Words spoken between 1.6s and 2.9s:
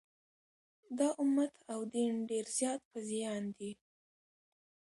او دین ډېر زیات